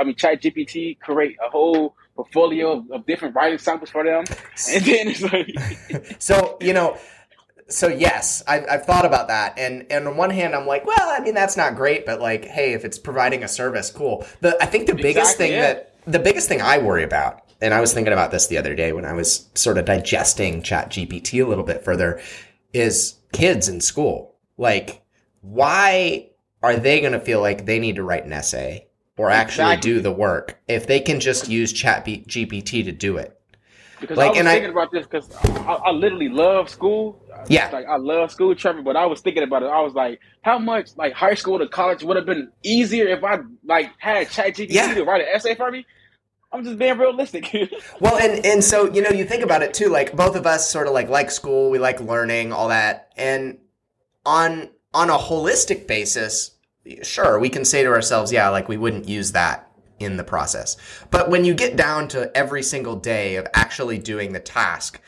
I 0.00 0.04
mean, 0.04 0.16
Chat 0.16 0.42
GPT 0.42 0.98
create 0.98 1.36
a 1.46 1.48
whole 1.48 1.94
portfolio 2.16 2.78
of, 2.78 2.90
of 2.90 3.06
different 3.06 3.36
writing 3.36 3.58
samples 3.58 3.90
for 3.90 4.02
them, 4.02 4.24
and 4.72 4.84
then 4.84 5.06
it's 5.08 5.22
like. 5.22 6.16
So 6.18 6.58
you 6.60 6.72
know, 6.72 6.98
so 7.68 7.86
yes, 7.86 8.42
I've, 8.48 8.64
I've 8.68 8.84
thought 8.84 9.04
about 9.04 9.28
that, 9.28 9.56
and 9.60 9.86
and 9.92 10.08
on 10.08 10.16
one 10.16 10.30
hand, 10.30 10.56
I'm 10.56 10.66
like, 10.66 10.84
well, 10.84 10.98
I 11.08 11.20
mean, 11.20 11.34
that's 11.34 11.56
not 11.56 11.76
great, 11.76 12.04
but 12.04 12.20
like, 12.20 12.44
hey, 12.46 12.72
if 12.72 12.84
it's 12.84 12.98
providing 12.98 13.44
a 13.44 13.48
service, 13.48 13.88
cool. 13.92 14.26
The 14.40 14.60
I 14.60 14.66
think 14.66 14.88
the 14.88 14.96
biggest 14.96 15.36
Exactly, 15.36 15.46
thing 15.46 15.52
yeah. 15.52 15.60
that 15.74 15.94
the 16.06 16.18
biggest 16.18 16.48
thing 16.48 16.60
I 16.60 16.78
worry 16.78 17.04
about, 17.04 17.42
and 17.62 17.72
I 17.72 17.80
was 17.80 17.94
thinking 17.94 18.12
about 18.12 18.32
this 18.32 18.48
the 18.48 18.58
other 18.58 18.74
day 18.74 18.92
when 18.92 19.04
I 19.04 19.12
was 19.12 19.48
sort 19.54 19.78
of 19.78 19.84
digesting 19.84 20.62
Chat 20.64 20.90
GPT 20.90 21.44
a 21.44 21.48
little 21.48 21.62
bit 21.64 21.84
further, 21.84 22.20
is 22.72 23.20
kids 23.32 23.68
in 23.68 23.80
school. 23.80 24.34
Like, 24.58 25.02
why 25.42 26.29
are 26.62 26.76
they 26.76 27.00
going 27.00 27.12
to 27.12 27.20
feel 27.20 27.40
like 27.40 27.66
they 27.66 27.78
need 27.78 27.96
to 27.96 28.02
write 28.02 28.24
an 28.24 28.32
essay 28.32 28.86
or 29.16 29.30
actually 29.30 29.64
Exactly. 29.74 29.92
do 29.92 30.00
the 30.00 30.12
work 30.12 30.58
if 30.68 30.86
they 30.86 31.00
can 31.00 31.20
just 31.20 31.48
use 31.48 31.72
Chat 31.72 32.04
B- 32.04 32.24
GPT 32.26 32.84
to 32.84 32.92
do 32.92 33.16
it? 33.16 33.36
Because 34.00 34.16
Like, 34.16 34.28
I 34.28 34.30
was 34.30 34.38
and 34.38 34.48
I- 34.48 34.52
thinking 34.54 34.70
about 34.70 34.90
this 34.92 35.06
because 35.06 35.34
I, 35.66 35.72
I 35.74 35.90
literally 35.90 36.28
love 36.30 36.68
school. 36.70 37.22
Yeah. 37.48 37.68
like 37.70 37.86
I 37.86 37.96
love 37.96 38.30
school, 38.30 38.54
Trevor. 38.54 38.82
But 38.82 38.96
I 38.96 39.06
was 39.06 39.20
thinking 39.20 39.42
about 39.42 39.62
it. 39.62 39.66
I 39.66 39.80
was 39.80 39.94
like, 39.94 40.20
how 40.42 40.58
much 40.58 40.90
like 40.96 41.12
high 41.14 41.34
school 41.34 41.58
to 41.58 41.68
college 41.68 42.02
would 42.02 42.16
have 42.16 42.26
been 42.26 42.50
easier 42.62 43.08
if 43.08 43.22
I 43.24 43.38
like 43.64 43.90
had 43.98 44.28
ChatGPT 44.28 44.66
Yeah. 44.70 44.94
to 44.94 45.04
write 45.04 45.22
an 45.22 45.28
essay 45.34 45.54
for 45.54 45.70
me. 45.70 45.84
I'm 46.52 46.64
just 46.64 46.78
being 46.78 46.98
realistic. 46.98 47.46
Well, 48.00 48.16
and 48.18 48.44
and 48.44 48.64
so 48.64 48.90
you 48.92 49.02
know, 49.02 49.10
you 49.10 49.24
think 49.24 49.42
about 49.42 49.62
it 49.62 49.72
too. 49.74 49.88
Like 49.88 50.16
both 50.16 50.34
of 50.34 50.46
us, 50.46 50.68
sort 50.70 50.86
of 50.86 50.92
like 50.94 51.08
like 51.08 51.30
school, 51.30 51.70
we 51.70 51.78
like 51.78 52.00
learning, 52.00 52.52
all 52.52 52.68
that, 52.68 53.12
and 53.16 53.58
on 54.26 54.70
on 54.94 55.10
a 55.10 55.18
holistic 55.18 55.86
basis, 55.86 56.52
sure, 57.02 57.38
we 57.38 57.48
can 57.48 57.64
say 57.64 57.82
to 57.82 57.90
ourselves, 57.90 58.32
yeah, 58.32 58.48
like 58.48 58.68
we 58.68 58.76
wouldn't 58.76 59.08
use 59.08 59.32
that 59.32 59.70
in 59.98 60.16
the 60.16 60.24
process. 60.24 60.76
But 61.10 61.28
when 61.30 61.44
you 61.44 61.54
get 61.54 61.76
down 61.76 62.08
to 62.08 62.34
every 62.36 62.62
single 62.62 62.96
day 62.96 63.36
of 63.36 63.46
actually 63.54 63.98
doing 63.98 64.32
the 64.32 64.40
task, 64.40 65.00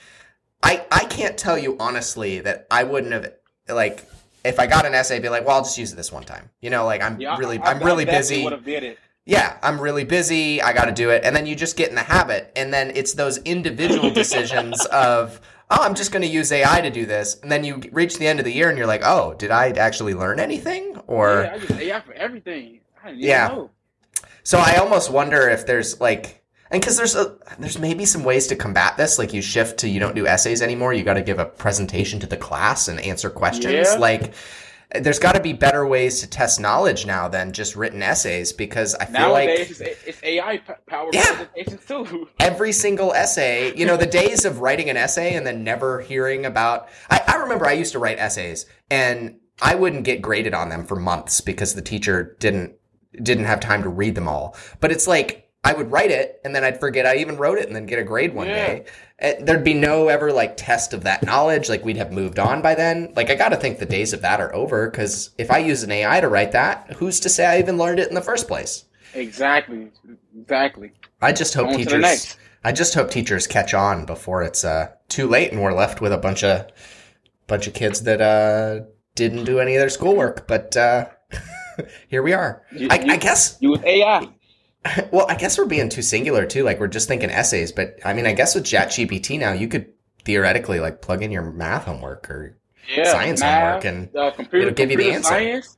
I 0.63 0.85
I 0.93 1.05
can't 1.07 1.37
tell 1.37 1.59
you 1.59 1.77
honestly 1.81 2.41
that 2.41 2.67
I 2.71 2.85
wouldn't 2.85 3.13
have 3.13 3.33
like 3.69 4.05
if 4.45 4.59
I 4.59 4.67
got 4.67 4.85
an 4.87 4.95
essay, 4.95 5.19
be 5.21 5.29
like, 5.29 5.47
well, 5.47 5.57
I'll 5.57 5.63
just 5.63 5.79
use 5.79 5.93
it 5.93 5.97
this 5.97 6.13
one 6.13 6.25
time. 6.25 6.51
You 6.61 6.71
know, 6.71 6.85
like 6.85 7.03
I'm 7.03 7.21
Yeah, 7.21 7.37
really 7.39 7.59
I, 7.59 7.71
I'm 7.73 7.79
really 7.83 8.05
Would 8.05 8.11
busy 8.11 8.43
have 8.43 8.65
did 8.65 8.83
it. 8.83 8.99
yeah, 9.25 9.57
I'm 9.63 9.81
really 9.81 10.05
busy. 10.05 10.61
I 10.61 10.73
got 10.73 10.87
to 10.87 10.93
do 10.93 11.11
it. 11.11 11.23
And 11.25 11.35
then 11.35 11.47
you 11.47 11.55
just 11.55 11.77
get 11.77 11.89
in 11.89 11.95
the 11.95 12.03
habit. 12.03 12.53
And 12.57 12.73
then 12.75 12.91
it's 12.95 13.15
those 13.15 13.39
individual 13.39 14.11
decisions 14.23 14.85
of, 14.87 15.41
oh, 15.73 15.83
I'm 15.83 15.95
just 15.95 16.13
going 16.13 16.23
to 16.23 16.29
use 16.29 16.53
AI 16.53 16.81
to 16.81 16.91
do 16.91 17.07
this. 17.07 17.41
And 17.41 17.51
then 17.51 17.65
you 17.65 17.81
reach 17.93 18.19
the 18.19 18.27
end 18.27 18.39
of 18.39 18.45
the 18.45 18.53
year 18.53 18.69
and 18.69 18.77
you're 18.77 18.87
like, 18.87 19.03
oh, 19.05 19.35
did 19.35 19.51
I 19.51 19.71
actually 19.71 20.15
learn 20.15 20.39
anything? 20.39 20.99
Or, 21.07 21.43
yeah, 21.45 21.55
I 21.55 21.59
just 21.59 21.81
AI 21.81 22.01
for 22.01 22.13
everything. 22.13 22.81
Yeah. 23.15 23.49
know. 23.49 23.71
so 24.45 24.59
I 24.59 24.77
almost 24.77 25.11
wonder 25.11 25.49
if 25.49 25.67
there's 25.67 26.01
like, 26.01 26.45
and 26.71 26.81
because 26.81 26.97
there's 26.97 27.17
a, 27.17 27.37
there's 27.59 27.79
maybe 27.79 28.05
some 28.05 28.25
ways 28.25 28.47
to 28.49 28.57
combat 28.57 28.97
this. 28.97 29.19
Like 29.19 29.33
you 29.33 29.43
shift 29.43 29.81
to 29.81 29.89
you 29.89 30.01
don't 30.01 30.15
do 30.15 30.27
essays 30.27 30.63
anymore. 30.63 30.95
You 30.95 31.05
got 31.05 31.15
to 31.15 31.23
give 31.23 31.39
a 31.39 31.45
presentation 31.45 32.21
to 32.21 32.27
the 32.27 32.37
class 32.37 32.89
and 32.89 33.01
answer 33.01 33.29
questions. 33.29 33.89
Yeah. 33.89 33.97
Like 33.99 34.33
there's 35.01 35.19
got 35.19 35.35
to 35.35 35.41
be 35.41 35.53
better 35.53 35.87
ways 35.87 36.21
to 36.21 36.27
test 36.29 36.61
knowledge 36.61 37.07
now 37.07 37.29
than 37.29 37.53
just 37.53 37.77
written 37.77 38.03
essays 38.03 38.53
because 38.53 38.95
I 38.97 39.07
feel 39.07 39.31
like 39.31 39.49
Nowadays, 39.49 39.81
it's, 39.81 40.05
it's 40.05 40.23
AI 40.23 40.59
powered 40.87 41.15
Yeah. 41.15 41.47
too. 41.87 42.29
every 42.41 42.73
single 42.73 43.13
essay, 43.15 43.75
you 43.77 43.87
know, 43.87 43.97
the 43.97 44.07
days 44.07 44.45
of 44.45 44.61
writing 44.61 44.91
an 44.91 44.97
essay 44.97 45.35
and 45.35 45.47
then 45.47 45.65
never 45.65 46.01
hearing 46.01 46.45
about. 46.45 46.89
I, 47.11 47.23
I 47.27 47.37
remember 47.37 47.67
I 47.67 47.73
used 47.73 47.93
to 47.93 47.99
write 47.99 48.19
essays 48.19 48.67
and 48.91 49.39
I 49.61 49.75
wouldn't 49.75 50.05
get 50.05 50.21
graded 50.23 50.55
on 50.55 50.69
them 50.69 50.85
for 50.85 50.97
months 50.97 51.41
because 51.41 51.75
the 51.75 51.83
teacher 51.83 52.37
didn't 52.41 52.75
didn't 53.23 53.45
have 53.45 53.61
time 53.61 53.83
to 53.83 53.89
read 53.91 54.15
them 54.15 54.27
all. 54.27 54.57
But 54.81 54.91
it's 54.91 55.07
like 55.07 55.42
I 55.65 55.73
would 55.75 55.93
write 55.93 56.11
it 56.11 56.41
and 56.45 56.55
then 56.55 56.65
I'd 56.65 56.81
forget 56.81 57.07
I 57.07 57.17
even 57.19 57.37
wrote 57.37 57.59
it 57.59 57.67
and 57.69 57.77
then 57.77 57.87
get 57.87 57.99
a 58.01 58.03
grade 58.05 58.35
one 58.35 58.49
Yeah. 58.49 58.55
day. 58.67 58.85
Uh, 59.23 59.33
There'd 59.45 59.63
be 59.63 59.75
no 59.75 60.09
ever 60.09 60.33
like 60.33 60.57
test 60.57 60.93
of 60.93 61.05
that 61.05 61.23
knowledge. 61.23 61.69
Like 61.69 61.85
we'd 61.85 61.97
have 61.99 62.11
moved 62.13 62.41
on 62.41 62.63
by 62.63 62.75
then. 62.75 63.13
Like 63.15 63.31
I 63.31 63.37
got 63.37 63.51
to 63.51 63.57
think 63.57 63.79
the 63.79 63.87
days 63.87 64.13
of 64.13 64.23
that 64.23 64.41
are 64.41 64.53
over 64.55 64.91
because 64.91 65.31
if 65.39 65.51
I 65.53 65.59
use 65.59 65.85
an 65.85 65.93
AI 65.93 66.21
to 66.21 66.29
write 66.29 66.53
that, 66.53 66.95
who's 66.95 67.21
to 67.21 67.29
say 67.29 67.47
I 67.47 67.59
even 67.61 67.79
learned 67.79 68.01
it 68.01 68.09
in 68.09 68.15
the 68.17 68.21
first 68.21 68.49
place? 68.49 68.87
Exactly. 69.15 69.89
Exactly. 70.37 70.93
I 71.21 71.33
just 71.33 71.55
hope 71.55 71.69
On 71.69 71.77
teachers. 71.77 72.37
I 72.65 72.73
just 72.73 72.95
hope 72.95 73.11
teachers 73.11 73.47
catch 73.47 73.73
on 73.75 74.05
before 74.05 74.43
it's 74.43 74.65
uh, 74.65 74.89
too 75.09 75.29
late 75.29 75.53
and 75.53 75.63
we're 75.63 75.75
left 75.75 76.01
with 76.01 76.13
a 76.13 76.19
bunch 76.19 76.43
of 76.43 76.67
bunch 77.47 77.67
of 77.69 77.75
kids 77.75 78.03
that 78.03 78.21
uh, 78.21 78.85
didn't 79.15 79.45
do 79.45 79.61
any 79.61 79.77
of 79.77 79.81
their 79.81 79.91
schoolwork. 79.91 80.49
But 80.49 80.77
uh, 80.77 81.07
here 82.09 82.23
we 82.25 82.33
are. 82.33 82.63
You- 82.73 82.89
I, 82.91 82.99
you- 83.01 83.13
I 83.13 83.17
guess. 83.17 83.59
Use 83.61 83.79
AI. 83.85 84.29
Well, 85.13 85.27
I 85.29 85.37
guess 85.37 85.59
we're 85.59 85.67
being 85.67 85.89
too 85.89 86.03
singular 86.03 86.45
too. 86.47 86.65
Like 86.65 86.81
we're 86.81 86.89
just 86.89 87.07
thinking 87.09 87.31
essays. 87.31 87.71
But 87.73 87.99
I 88.05 88.13
mean, 88.15 88.27
I 88.27 88.33
guess 88.33 88.55
with 88.55 88.65
ChatGPT 88.65 89.39
now, 89.39 89.53
you 89.53 89.69
could 89.69 89.93
theoretically 90.25 90.81
like 90.81 91.01
plug 91.03 91.23
in 91.23 91.31
your 91.31 91.43
math 91.43 91.85
homework 91.85 92.29
or 92.31 92.59
Yeah. 92.97 93.11
Science 93.13 93.41
math, 93.41 93.63
homework 93.63 93.85
and 93.85 94.17
uh, 94.17 94.31
computer, 94.33 94.67
it'll 94.69 94.75
give 94.75 94.91
you 94.91 94.97
the 94.97 95.13
answer. 95.13 95.29
Science, 95.29 95.77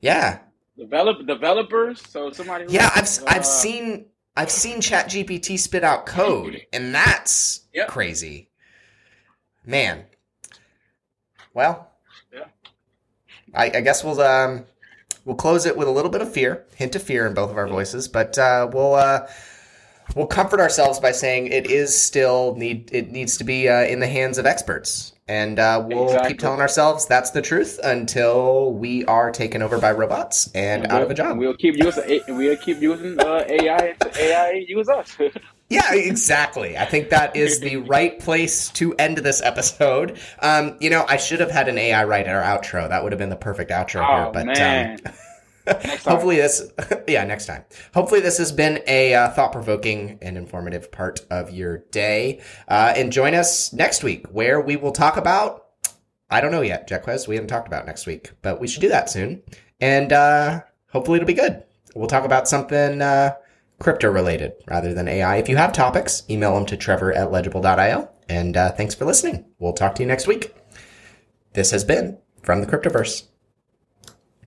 yeah, 0.00 0.40
develop 0.76 1.26
developers. 1.26 2.02
So 2.06 2.30
somebody. 2.32 2.66
Yeah. 2.68 2.90
I've 2.94 3.04
uh, 3.22 3.24
I've 3.28 3.46
seen 3.46 4.06
I've 4.36 4.50
seen 4.50 4.78
ChatGPT 4.78 5.58
spit 5.58 5.84
out 5.84 6.04
code, 6.06 6.66
and 6.72 6.94
that's 6.94 7.62
Yep. 7.72 7.88
crazy. 7.88 8.50
Man. 9.64 10.04
Well. 11.54 11.90
Yeah. 12.32 12.44
I, 13.54 13.66
I 13.66 13.80
guess 13.80 14.04
we'll 14.04 14.20
um 14.20 14.66
We'll 15.24 15.36
close 15.36 15.64
it 15.66 15.76
with 15.76 15.88
a 15.88 15.90
little 15.90 16.10
bit 16.10 16.20
of 16.20 16.32
fear, 16.32 16.64
hint 16.76 16.94
of 16.94 17.02
fear 17.02 17.26
in 17.26 17.34
both 17.34 17.50
of 17.50 17.56
our 17.56 17.66
voices, 17.66 18.08
but 18.08 18.36
uh, 18.38 18.68
we'll 18.72 18.94
uh, 18.94 19.26
we'll 20.14 20.26
comfort 20.26 20.60
ourselves 20.60 21.00
by 21.00 21.12
saying 21.12 21.46
it 21.46 21.66
is 21.70 22.00
still 22.00 22.54
need 22.56 22.90
it 22.92 23.10
needs 23.10 23.38
to 23.38 23.44
be 23.44 23.68
uh, 23.68 23.82
in 23.84 24.00
the 24.00 24.06
hands 24.06 24.36
of 24.36 24.44
experts, 24.44 25.14
and 25.26 25.58
uh, 25.58 25.82
we'll 25.86 26.04
Exactly. 26.04 26.28
keep 26.28 26.38
telling 26.40 26.60
ourselves 26.60 27.06
that's 27.06 27.30
the 27.30 27.40
truth 27.40 27.80
until 27.82 28.72
we 28.74 29.04
are 29.06 29.30
taken 29.30 29.62
over 29.62 29.78
by 29.78 29.92
robots 29.92 30.50
and, 30.54 30.86
out 30.88 31.00
of 31.00 31.10
a 31.10 31.14
job. 31.14 31.38
We'll 31.38 31.56
keep 31.56 31.76
using 31.78 32.20
we'll 32.28 32.56
keep 32.58 32.82
using 32.82 33.18
uh, 33.18 33.44
AI 33.48 33.94
AI 34.18 34.64
use 34.68 34.88
us. 34.90 35.16
Yeah, 35.74 35.94
exactly. 35.94 36.76
I 36.78 36.84
think 36.84 37.10
that 37.10 37.36
is 37.36 37.60
the 37.60 37.76
right 37.94 38.18
place 38.18 38.68
to 38.70 38.94
end 38.94 39.18
this 39.18 39.42
episode. 39.42 40.18
Um, 40.40 40.76
you 40.80 40.90
know, 40.90 41.04
I 41.08 41.16
should 41.16 41.40
have 41.40 41.50
had 41.50 41.68
an 41.68 41.78
AI 41.78 42.04
write 42.04 42.28
our 42.28 42.42
outro. 42.42 42.88
That 42.88 43.02
would 43.02 43.12
have 43.12 43.18
been 43.18 43.30
the 43.30 43.36
perfect 43.36 43.70
outro 43.70 44.06
here. 44.06 44.26
oh 44.28 44.32
But 44.32 44.46
man. 44.46 45.00
um, 45.66 45.74
hopefully 46.04 46.36
this, 46.36 46.70
yeah, 47.08 47.24
next 47.24 47.46
time. 47.46 47.64
Hopefully 47.94 48.20
this 48.20 48.38
has 48.38 48.52
been 48.52 48.82
a 48.86 49.14
uh, 49.14 49.30
thought-provoking 49.30 50.18
and 50.22 50.36
informative 50.36 50.92
part 50.92 51.20
of 51.30 51.50
your 51.50 51.78
day. 51.90 52.40
Uh, 52.68 52.92
and 52.96 53.12
join 53.12 53.34
us 53.34 53.72
next 53.72 54.02
week 54.02 54.26
where 54.30 54.60
we 54.60 54.76
will 54.76 54.92
talk 54.92 55.16
about. 55.16 55.66
I 56.30 56.40
don't 56.40 56.50
know 56.50 56.62
yet, 56.62 56.88
Jacques. 56.88 57.28
We 57.28 57.36
haven't 57.36 57.48
talked 57.48 57.68
about 57.68 57.86
next 57.86 58.06
week, 58.06 58.32
but 58.42 58.60
we 58.60 58.66
should 58.66 58.80
do 58.80 58.88
that 58.88 59.10
soon. 59.10 59.42
And 59.80 60.12
uh, 60.12 60.62
hopefully 60.90 61.16
it'll 61.16 61.26
be 61.26 61.34
good. 61.34 61.62
We'll 61.94 62.08
talk 62.08 62.24
about 62.24 62.48
something 62.48 63.00
uh, 63.00 63.34
crypto 63.78 64.10
related 64.10 64.52
rather 64.66 64.94
than 64.94 65.08
AI. 65.08 65.36
If 65.36 65.48
you 65.48 65.56
have 65.56 65.72
topics, 65.72 66.22
email 66.30 66.54
them 66.54 66.66
to 66.66 66.76
trevor 66.76 67.12
at 67.12 67.32
ledgible.io. 67.32 68.10
And 68.28 68.56
uh, 68.56 68.72
thanks 68.72 68.94
for 68.94 69.04
listening. 69.04 69.44
We'll 69.58 69.72
talk 69.72 69.94
to 69.96 70.02
you 70.02 70.08
next 70.08 70.26
week. 70.26 70.54
This 71.52 71.70
has 71.70 71.84
been 71.84 72.18
From 72.42 72.60
the 72.60 72.66
Cryptoverse. 72.66 73.24